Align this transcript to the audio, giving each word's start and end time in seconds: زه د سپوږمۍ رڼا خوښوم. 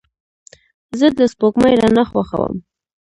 زه 0.99 1.07
د 1.17 1.19
سپوږمۍ 1.31 1.73
رڼا 1.81 2.03
خوښوم. 2.09 2.55